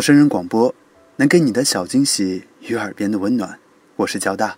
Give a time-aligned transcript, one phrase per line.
[0.00, 0.74] 陌生人广播，
[1.16, 3.58] 能给你的小惊喜与耳边的温暖。
[3.96, 4.56] 我是交大。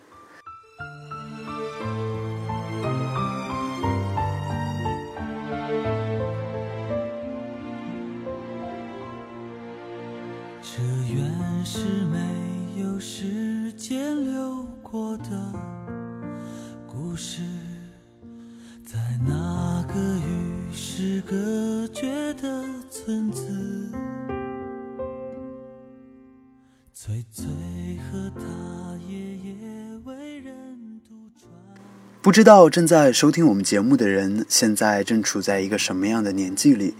[32.23, 36.95] 不知道正在收听我们节目的人，现在正处在一个什么样的年纪里？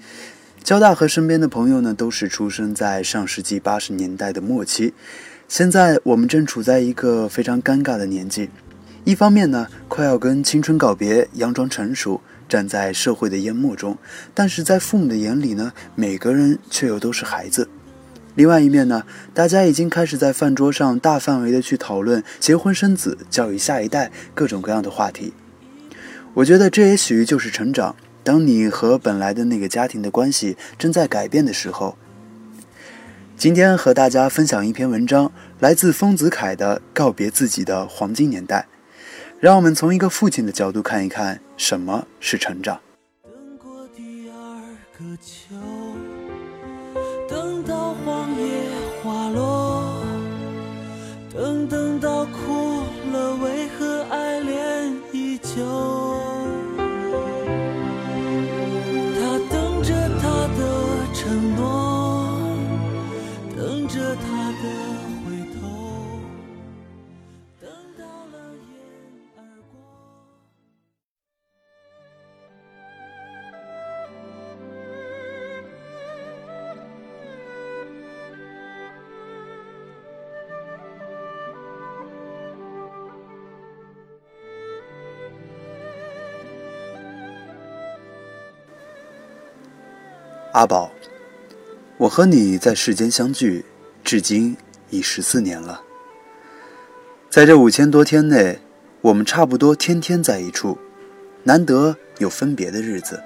[0.65, 4.93] 交大和身边的朋友呢，都是出生在上世纪八十年代的末期。
[5.47, 8.51] 现在我们正处在一个非常尴尬的年纪，
[9.05, 13.95] 一方面呢，快要跟青春告别，佯装成熟，站在社会的淹没中；
[14.35, 17.69] 但是在父母的眼里呢，每个人却又都是孩子。
[18.35, 25.33] 另外一面呢，大家已经开始在饭桌上大范围的去讨论结婚生子、教育下一代各种各样的话题。
[26.35, 27.95] 我觉得这也许就是成长。
[28.25, 31.99] 当你和本来的那个家庭的关系正在改变的时候，
[33.37, 38.69] 今天和大家分享一篇文章，来自丰子恺的《告别自己的黄金年代》，
[39.41, 42.81] 让我们从一个父亲的角度看一看什么是成长。
[43.25, 44.37] 等过第二
[44.97, 45.57] 个秋，
[51.69, 55.92] 等到哭了，为何爱恋依旧？
[90.53, 90.93] 阿宝，
[91.97, 93.65] 我和你在世间相聚，
[94.05, 94.55] 至今
[94.91, 95.83] 已十四年了。
[97.31, 98.59] 在这五千多天内，
[99.01, 100.77] 我们差不多天天在一处，
[101.45, 103.23] 难得有分别的日子。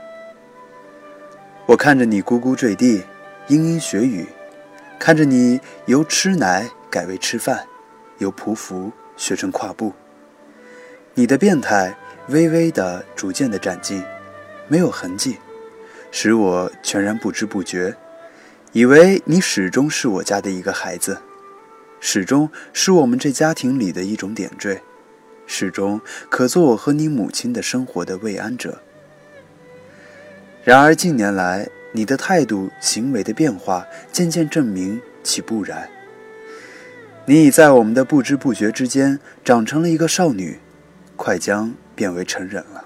[1.67, 3.03] 我看着你咕咕坠地，
[3.49, 4.25] 嘤嘤学语，
[4.97, 7.67] 看着你由吃奶改为吃饭，
[8.19, 9.93] 由匍匐学成跨步。
[11.15, 11.93] 你的变态
[12.29, 14.01] 微微的、逐渐的展进，
[14.69, 15.39] 没有痕迹。
[16.11, 17.95] 使我全然不知不觉，
[18.73, 21.19] 以为你始终是我家的一个孩子，
[22.01, 24.83] 始终是我们这家庭里的一种点缀，
[25.47, 28.81] 始终可做我和你母亲的生活的慰安者。
[30.65, 35.89] 然而近年来，你的态度、行为的变化，渐渐证明其不然。
[37.25, 40.61] 你已在我们的不知不觉之间，长成了一个少女，
[41.17, 42.85] 快将变为成人了。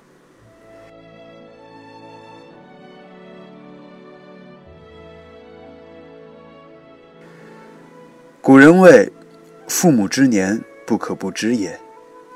[8.51, 9.09] 古人谓
[9.69, 11.79] ：“父母之年，不可不知也。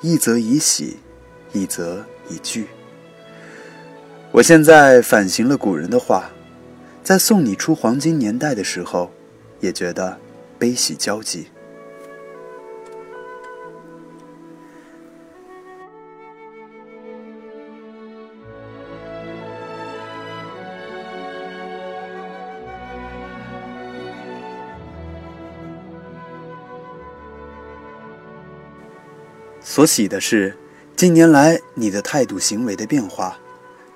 [0.01, 0.99] 一则以喜，
[1.53, 2.69] 一则以惧。”
[4.31, 6.31] 我现在反省了古人的话，
[7.03, 9.11] 在送你出黄金年代的时候，
[9.59, 10.17] 也觉得
[10.57, 11.49] 悲喜交集。
[29.75, 30.55] 所喜的是，
[30.95, 33.41] 近年来你的态度行为的变化，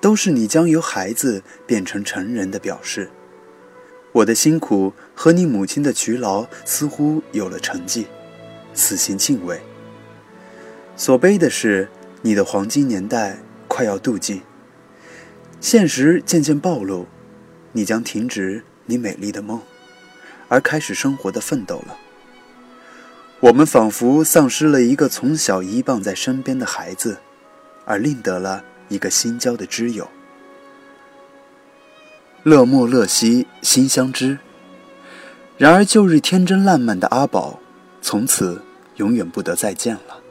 [0.01, 3.09] 都是你将由孩子变成成人的表示。
[4.11, 8.07] 我的辛苦和你母亲的劬劳似乎有了成绩，
[8.73, 9.61] 此心敬畏。
[10.97, 11.87] 所悲的是，
[12.23, 13.39] 你的黄金年代
[13.69, 14.41] 快要度尽，
[15.61, 17.07] 现实渐渐暴露，
[17.71, 19.61] 你将停止你美丽的梦，
[20.49, 21.97] 而开始生活的奋斗了。
[23.41, 27.17] 我们仿佛丧失了一个从小依傍在身边的孩子，
[27.85, 30.09] 而另得了一个新交的知友。
[32.43, 34.37] 乐莫乐兮心相知。
[35.57, 37.59] 然而旧日天真烂漫的阿宝，
[38.01, 38.61] 从此
[38.97, 40.21] 永远不得再见了。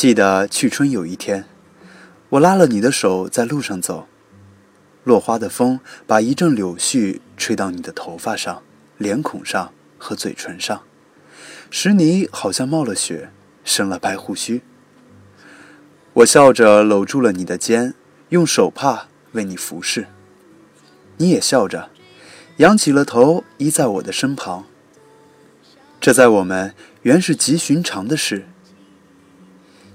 [0.00, 1.44] 记得去春有一天，
[2.30, 4.08] 我拉了你的手在路上走，
[5.04, 8.62] 落花的风把一阵柳絮吹到你的头发上、
[8.96, 10.84] 脸孔上和嘴唇上，
[11.70, 13.30] 使你好像冒了雪，
[13.62, 14.62] 生了白胡须。
[16.14, 17.92] 我笑着搂住了你的肩，
[18.30, 20.06] 用手帕为你服侍。
[21.18, 21.90] 你也笑着，
[22.56, 24.64] 仰起了头依在我的身旁。
[26.00, 28.46] 这在我们原是极寻常的事。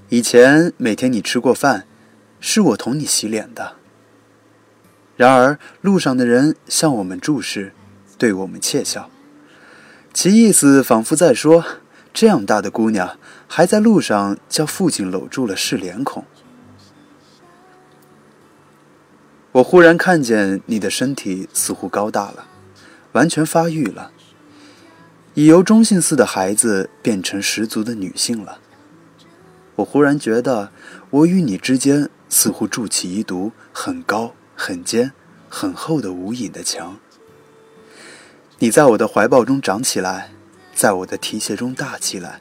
[0.10, 1.88] 以前每天你吃过饭，
[2.40, 3.74] 是我同你洗脸的。
[5.18, 7.74] 然而路上的人向我们注视，
[8.18, 9.10] 对我们窃笑，
[10.14, 11.66] 其意思仿佛在说：
[12.14, 13.18] 这样大的姑娘
[13.48, 16.24] 还在路上叫父亲搂住了是脸孔。
[19.54, 22.46] 我忽然看见你的身体似乎高大了，
[23.14, 24.12] 完全发育了，
[25.34, 28.60] 已由中性似的孩子变成十足的女性了。
[29.78, 30.72] 我忽然觉得，
[31.10, 35.12] 我与你之间似乎筑起一堵很高、很尖、
[35.50, 36.98] 很厚的无影的墙。
[38.60, 40.32] 你在我的怀抱中长起来，
[40.74, 42.40] 在我的提携中大起来。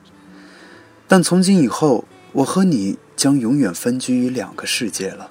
[1.09, 5.31] 但从今以后，我和你将永远分居于两个世界了。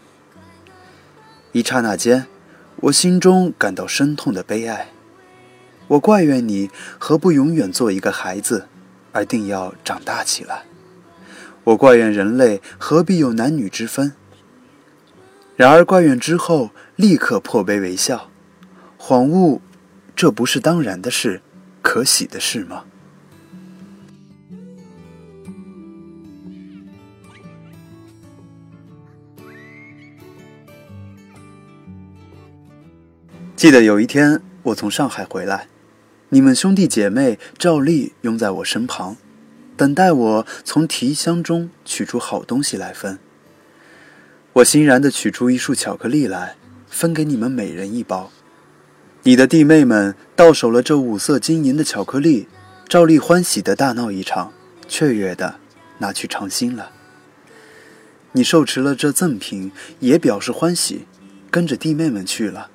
[1.54, 2.28] 一刹那间，
[2.78, 4.90] 我心中感到深痛的悲哀。
[5.88, 6.70] 我怪怨你
[7.00, 8.68] 何不永远做一个孩子，
[9.14, 10.66] 而定要长大起来。
[11.66, 14.14] 我怪怨人类何必有男女之分。
[15.56, 18.30] 然而怪怨之后，立刻破悲为笑，
[19.00, 19.62] 恍悟，
[20.16, 21.42] 这不是当然的事，
[21.82, 22.86] 可喜的事吗？
[33.56, 35.68] 记得有一天，我从上海回来，
[36.30, 39.16] 你们兄弟姐妹照例拥在我身旁。
[39.76, 43.20] 等待我从提箱中取出好东西来分。
[44.54, 46.56] 我欣然地取出一束巧克力来，
[46.88, 48.32] 分给你们每人一包。
[49.24, 52.48] 你的弟妹们到手了这五色金银的巧克力，
[52.88, 54.54] 照例欢喜地大闹一场，
[54.88, 55.56] 雀跃地
[56.00, 56.92] 拿去尝新了。
[58.34, 61.08] 你受持了这赠品，也表示欢喜，
[61.50, 62.70] 跟着弟妹们去了。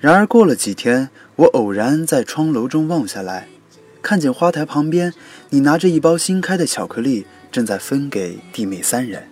[0.00, 3.48] 然而过了几天，我偶然在窗楼中望下来。
[4.02, 5.12] 看见花台旁边，
[5.50, 9.28] 你拿着一包新开的巧克力，正在分给弟妹三人。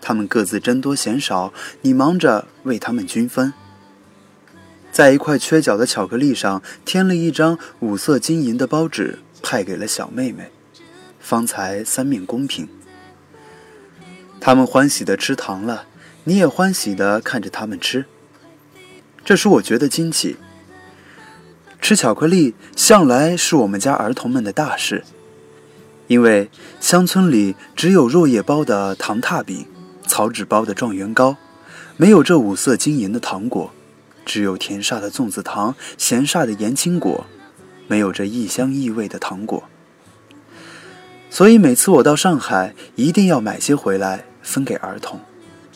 [0.00, 1.52] 他们各自争多嫌少，
[1.82, 3.52] 你忙着为他们均分。
[4.90, 10.50] 在一块缺角的巧克力上添了一张五色金银的包纸，派给了小妹妹，
[11.20, 12.68] 方才三面公平。
[14.40, 15.86] 他们欢喜的吃糖了，
[16.24, 18.06] 你也欢喜的看着他们吃。
[19.24, 20.36] 这使我觉得惊奇。
[21.80, 25.04] 吃巧克力向来是我们家儿童们的大事，
[26.06, 29.66] 因为乡村里只有落叶包的糖踏饼、
[30.06, 31.36] 草纸包的状元糕，
[31.96, 33.70] 没有这五色金银的糖果；
[34.26, 37.24] 只有甜煞的粽子糖、咸煞的盐青果，
[37.86, 39.64] 没有这异香异味的糖果。
[41.30, 45.20] 所以每次我到上海，一定要买些回来分给儿童，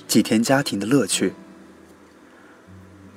[0.08, 1.34] 祭添家庭的乐趣。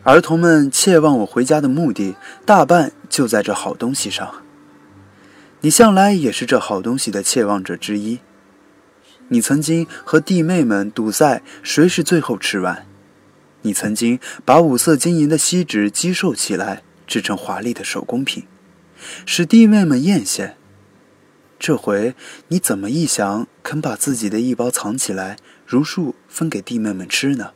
[0.05, 4.43] 儿童们切望我回家的目的，大半就在这好东西上。
[5.61, 8.19] 你向来也是这好东西的切望者之一。
[9.29, 12.85] 你曾经和弟妹们赌赛谁是最后吃完。
[13.63, 18.43] 你曾经把五色金银的锡纸积瘦起来，制成华丽的手工品，
[19.25, 20.53] 使弟妹们艳羡。
[21.57, 22.13] 这回
[22.49, 27.53] 你怎么一想，肯把自己的一包藏起来，如数分给弟妹们吃呢？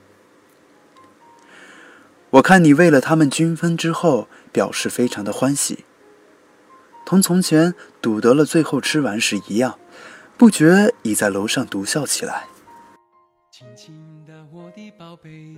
[2.31, 5.85] 我看你为了他们均分之后，表示非常的欢喜，
[7.03, 9.79] 同从前赌得了最后吃完时一样，
[10.37, 12.43] 不觉已在楼上独笑起来。
[13.51, 15.57] 轻轻的我的宝贝，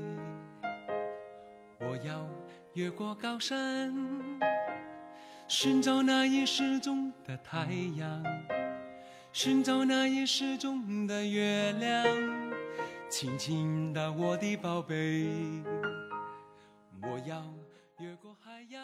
[1.82, 2.26] 我要
[2.74, 3.94] 越过高山，
[5.50, 8.24] 寻找那已失踪的太阳，
[9.34, 12.08] 寻找那已失踪的月亮，
[13.10, 15.28] 轻轻的我的宝贝，
[17.04, 17.44] 我要
[18.00, 18.80] 越过海洋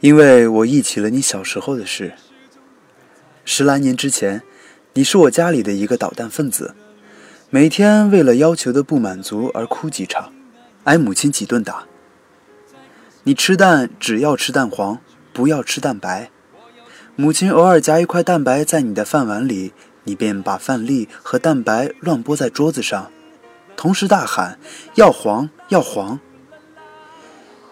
[0.00, 2.12] 因为我忆起了你小时候的事。
[3.44, 4.42] 十来年之前，
[4.94, 6.74] 你是我家里的一个捣蛋分子，
[7.48, 10.32] 每天为了要求的不满足而哭几场，
[10.84, 11.86] 挨母亲几顿打。
[13.22, 14.98] 你吃蛋只要吃蛋黄，
[15.32, 16.30] 不要吃蛋白。
[17.14, 19.72] 母亲偶尔夹一块蛋白在你的饭碗里，
[20.02, 23.12] 你便把饭粒和蛋白乱拨在桌子上，
[23.76, 24.58] 同时大喊
[24.96, 26.18] ：“要黄，要黄！”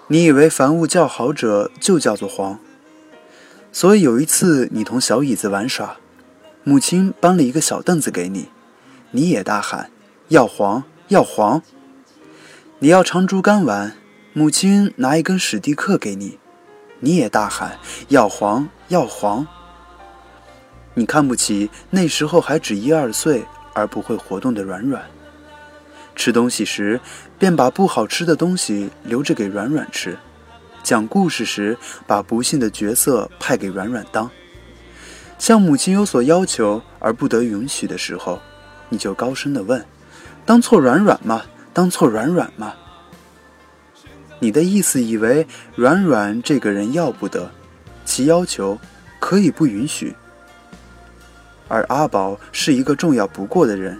[0.08, 2.58] 你以为凡物叫好者就叫做黄，
[3.72, 5.96] 所以有一次你同小椅子玩耍，
[6.62, 8.48] 母亲搬了一个小凳子给你，
[9.12, 9.90] 你也大喊
[10.28, 11.62] ：“要黄，要黄！”
[12.80, 13.96] 你要长竹竿玩，
[14.34, 16.38] 母亲拿一根史蒂克给你。
[17.00, 19.46] 你也大喊要黄要黄。
[20.92, 25.02] 你看不起那时候还只一二岁而不会活动的软软。
[26.14, 27.00] 吃东西时
[27.38, 30.16] 便把不好吃的东西留着给软软吃。
[30.82, 34.30] 讲故事时把不幸的角色派给软软当。
[35.38, 38.40] 向母亲有所要求而不得允许的时候，
[38.88, 39.84] 你就高声的问
[40.46, 41.42] ：“当错软软吗？
[41.72, 42.74] 当错软软吗？”
[44.40, 47.50] 你的意思以为软软这个人要不得，
[48.04, 48.78] 其要求
[49.18, 50.14] 可以不允许；
[51.66, 53.98] 而阿宝是一个重要不过的人，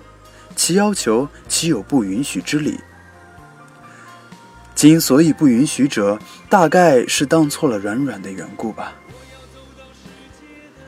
[0.65, 2.81] 其要求岂有不允许之理？
[4.75, 6.19] 今所以不允许者，
[6.49, 8.95] 大概是当错了软软的缘故吧。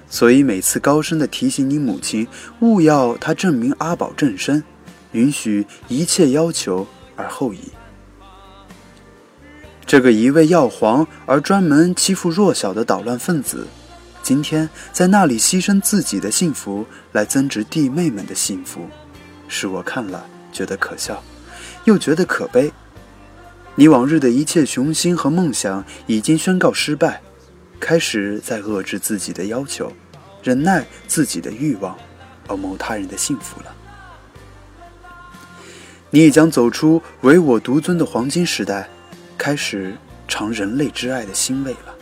[0.09, 2.27] 所以每次高声的提醒你母亲，
[2.61, 4.65] 勿要他证明阿宝正身，
[5.13, 7.71] 允许一切要求而后已。
[9.85, 13.67] 这个一味要黄而专门欺负弱小的捣乱分子，
[14.23, 18.89] 今天在那里牺牲自己的幸福来增值弟妹们的幸福，
[19.49, 21.23] 使我看了觉得可笑，
[21.85, 22.73] 又觉得可悲。
[23.75, 27.21] 你往日的一切雄心和梦想已经宣告失败，
[27.79, 29.93] 开始在遏制自己的要求，
[30.43, 31.97] 忍耐自己的欲望，
[32.49, 33.75] 而谋他人的幸福了。
[36.11, 38.89] 你已将走出唯我独尊的黄金时代。
[39.39, 39.95] 开始
[40.27, 41.96] 尝人类之爱的欣慰了。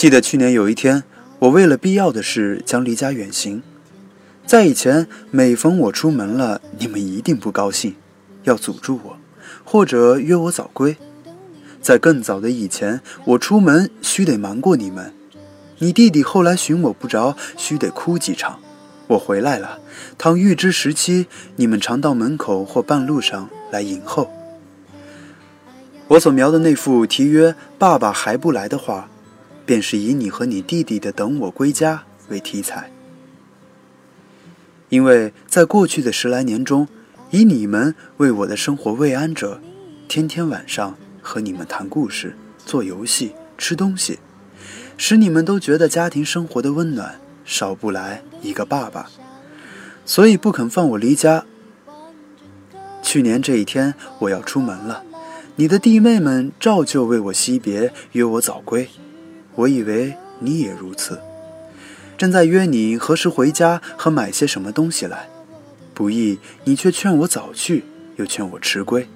[0.00, 1.04] 记得去年有一天，
[1.40, 3.62] 我为了必要的事将离家远行。
[4.46, 7.94] 在以前，每逢我出门了，你们一定不高兴，
[8.44, 9.18] 要阻住我，
[9.62, 10.96] 或者约我早归。
[11.82, 15.12] 在更早的以前，我出门须得瞒过你们。
[15.80, 18.58] 你弟弟后来寻我不着，须得哭几场。
[19.08, 19.80] 我回来了，
[20.16, 21.26] 倘预知时期，
[21.56, 24.30] 你们常到门口或半路上来迎候。
[26.08, 29.09] 我所描的那幅题曰“爸爸还不来”的画。
[29.70, 32.90] 便是以你和你弟弟的等我归家为题材，
[34.88, 36.88] 因为在过去的十来年中，
[37.30, 39.60] 以你们为我的生活慰安者，
[40.08, 42.36] 天天晚上和你们谈故事、
[42.66, 44.18] 做游戏、吃东西，
[44.96, 49.08] 使你们都觉得家庭生活的温暖少不来一个爸爸，
[50.04, 51.46] 所以不肯放我离家。
[53.04, 55.04] 去年这一天我要出门了，
[55.54, 58.88] 你的弟妹们照旧为我惜别，约我早归。
[59.60, 61.20] 我以为你也如此，
[62.16, 65.28] 正在约你何时回家和买些什么东西来，
[65.92, 67.84] 不意你却劝我早去，
[68.16, 69.06] 又劝我迟归，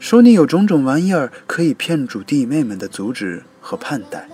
[0.00, 4.28] 说你有种种玩意儿可以骗主弟妹们的阻止和盼待。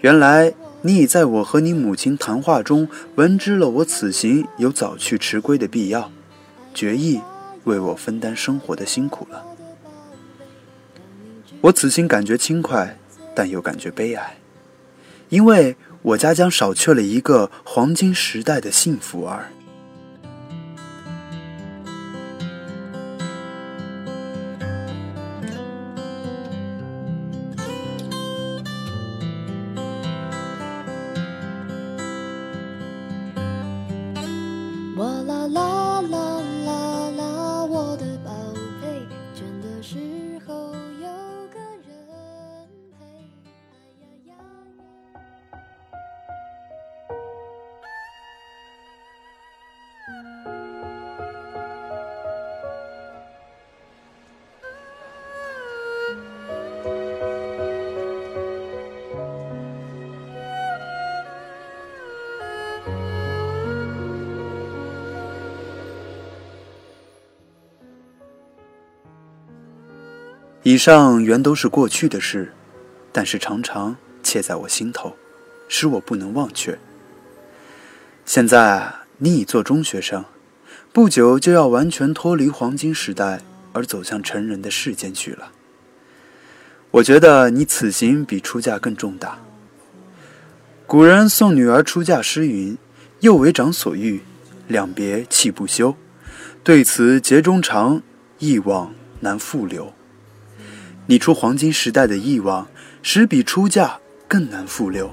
[0.00, 6.10] 原来你已在我和你母亲谈话中闻知了我此行有早去迟归的必要，
[6.74, 7.20] 决意
[7.62, 9.44] 为我分担生活的辛苦了。
[11.60, 12.98] 我此行感觉轻快。
[13.38, 14.36] 但又感觉悲哀，
[15.28, 19.52] 因为我家将少去了一个黄金时代的幸福儿。
[70.68, 72.52] 以上原都是过去的事，
[73.10, 75.16] 但是常常切在我心头，
[75.66, 76.78] 使我不能忘却。
[78.26, 80.22] 现在你已做中学生，
[80.92, 83.40] 不久就要完全脱离黄金时代，
[83.72, 85.52] 而走向成人的世间去了。
[86.90, 89.38] 我觉得你此行比出嫁更重大。
[90.86, 92.76] 古人送女儿出嫁诗云
[93.20, 94.20] ：“幼为长所欲，
[94.66, 95.96] 两别泣不休。
[96.62, 98.02] 对此节中长，
[98.38, 99.90] 一往难复留。”
[101.10, 102.68] 你出黄金时代的忆往，
[103.02, 103.98] 实比出嫁
[104.28, 105.10] 更难复留。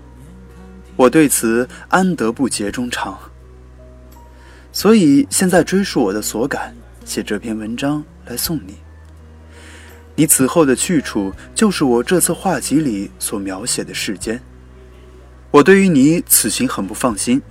[0.97, 3.17] 我对此安得不节中长？
[4.73, 6.75] 所以现在追溯我的所感，
[7.05, 8.75] 写这篇文章来送你。
[10.17, 14.41] 你此后的去处，就是我这次画集里所描写的世间。
[15.49, 17.41] 我对于你此行很不放心，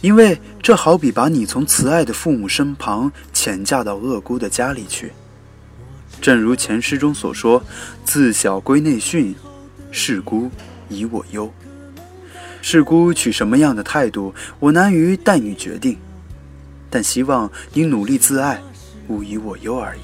[0.00, 5.10] 因为这好比把你从慈爱的父母身旁遣嫁到恶姑的家里去。
[6.20, 7.62] 正如前诗中所说
[8.04, 9.34] ：“自小归内训，
[9.90, 10.50] 事姑
[10.88, 11.52] 疑我忧。”
[12.62, 15.98] 事姑取什么样的态度，我难于待女决定。
[16.88, 18.62] 但希望你努力自爱，
[19.08, 20.00] 勿以我忧而已。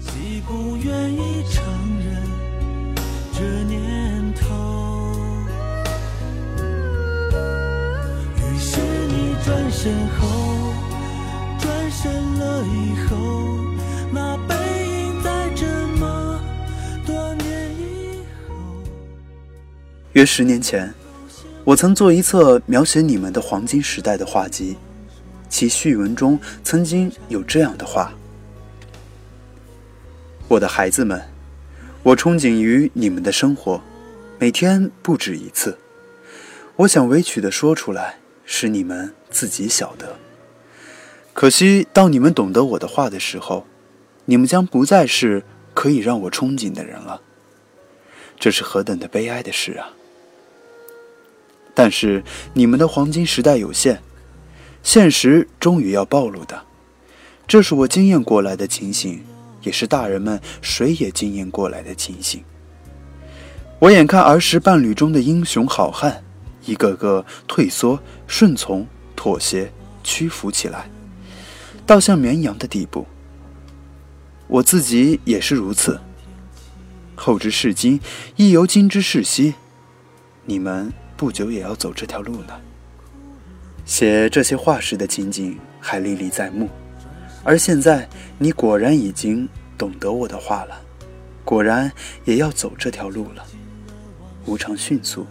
[0.00, 1.62] 既不愿意承
[2.00, 2.22] 认
[3.32, 4.48] 这念头，
[8.38, 10.74] 于是你转身后，
[11.58, 13.39] 转身了以后，
[20.14, 20.92] 约十年前，
[21.62, 24.76] 我曾做一册描写你们的黄金时代的画集，
[25.48, 28.12] 其序文中曾经有这样的话
[30.48, 31.22] ：“我的孩子们，
[32.02, 33.80] 我憧憬于你们的生活，
[34.40, 35.78] 每天不止一次。
[36.74, 40.16] 我想委曲的说出来，使你们自己晓得。
[41.32, 43.64] 可惜，当你们懂得我的话的时候，
[44.24, 47.22] 你们将不再是可以让我憧憬的人了。
[48.40, 49.94] 这是何等的悲哀的事啊！”
[51.82, 54.02] 但是你们的黄金时代有限，
[54.82, 56.66] 现实终于要暴露的，
[57.46, 59.24] 这是我经验过来的情形，
[59.62, 62.44] 也是大人们谁也经验过来的情形。
[63.78, 66.22] 我眼看儿时伴侣中的英雄好汉，
[66.66, 69.72] 一个个退缩、顺从、妥协、
[70.04, 70.90] 屈服起来，
[71.86, 73.06] 到像绵羊的地步。
[74.48, 75.98] 我自己也是如此。
[77.14, 77.98] 后之视今，
[78.36, 79.54] 亦犹今之视昔。
[80.44, 80.92] 你们。
[81.20, 82.58] 不久也要走这条路呢。
[83.84, 86.66] 写这些话时的情景还历历在目，
[87.44, 90.80] 而现在你果然已经懂得我的话了，
[91.44, 91.92] 果然
[92.24, 93.44] 也要走这条路了。
[94.46, 95.26] 无常迅速，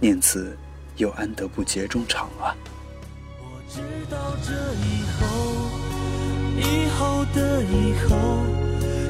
[0.00, 0.58] 念此
[0.96, 2.50] 又安得不节中长啊？
[3.38, 4.50] 我知道这
[4.82, 5.26] 以后，
[6.58, 8.16] 以后的以后，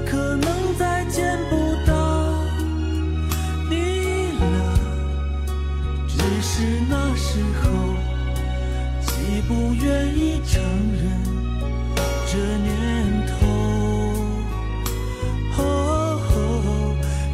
[0.04, 1.99] 可能再见不到。
[6.60, 7.70] 是那时候，
[9.00, 11.02] 既不愿意承认
[12.26, 13.32] 这念头。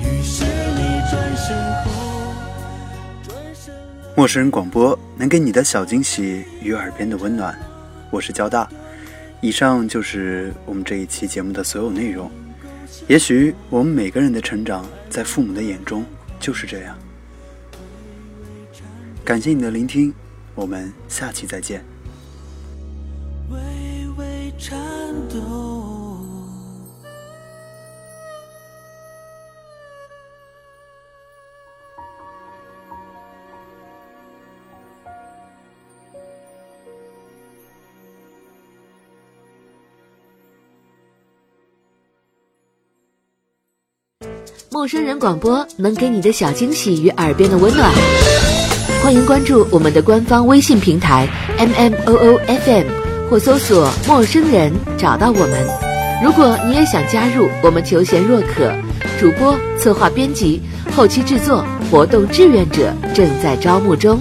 [0.00, 1.90] 于是你转身后，
[3.24, 3.74] 转身。
[4.14, 7.58] 陌生人广播能给你的小惊喜与耳边的温暖，
[8.12, 8.68] 我是交大。
[9.40, 12.30] 以上就是我们这一期节目的所有内容。
[13.08, 16.04] 也许我们每个人的成长，在父母的眼中
[16.38, 16.96] 就是这样。
[19.26, 20.14] 感谢你的聆听，
[20.54, 21.84] 我们下期再见。
[23.50, 23.58] 微
[24.16, 24.78] 微颤
[25.28, 26.24] 抖。
[44.70, 47.92] 陌生人广播能给你的小惊喜与耳边的温暖。
[49.06, 52.86] 欢迎关注我们的官方微信平台 M M O O F M，
[53.30, 55.64] 或搜索“陌生人”找到我们。
[56.24, 58.68] 如果你也想加入，我们求贤若渴，
[59.20, 60.60] 主播、策划、编辑、
[60.92, 64.18] 后期制作、活动志愿者正在招募中。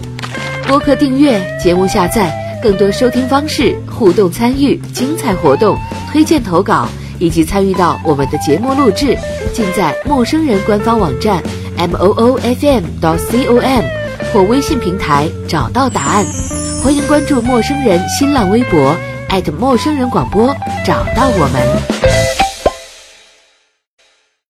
[0.67, 5.76] 播客订阅、节目下载、更多收听方式、互动参与、精彩活动、
[6.12, 9.17] 推荐投稿以及参与到我们的节目录制，
[9.52, 11.41] 尽在陌生人官方网站
[11.76, 13.84] M O O F M 到 C O M。
[14.36, 16.26] 或微信平台找到答案，
[16.84, 18.93] 欢迎关注陌生人新浪微博
[19.30, 20.54] 艾特陌生人广播，
[20.86, 22.14] 找到我们。